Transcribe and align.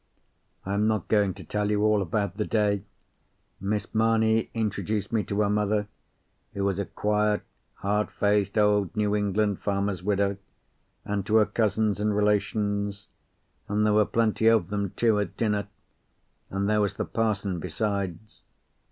I 0.65 0.73
am 0.73 0.87
not 0.87 1.09
going 1.09 1.35
to 1.35 1.43
tell 1.43 1.69
you 1.69 1.83
all 1.83 2.01
about 2.01 2.37
the 2.37 2.43
day. 2.43 2.85
Miss 3.59 3.93
Mamie 3.93 4.49
introduced 4.55 5.11
me 5.13 5.23
to 5.25 5.41
her 5.41 5.49
mother, 5.51 5.87
who 6.55 6.63
was 6.65 6.79
a 6.79 6.85
quiet, 6.87 7.43
hard 7.75 8.09
faced 8.09 8.57
old 8.57 8.95
New 8.95 9.15
England 9.15 9.59
farmer's 9.59 10.01
widow, 10.01 10.37
and 11.05 11.23
to 11.27 11.35
her 11.35 11.45
cousins 11.45 11.99
and 11.99 12.15
relations; 12.15 13.09
and 13.67 13.85
there 13.85 13.93
were 13.93 14.03
plenty 14.05 14.47
of 14.47 14.69
them, 14.71 14.89
too, 14.95 15.19
at 15.19 15.37
dinner, 15.37 15.67
and 16.49 16.67
there 16.67 16.81
was 16.81 16.95
the 16.95 17.05
parson 17.05 17.59
besides. 17.59 18.41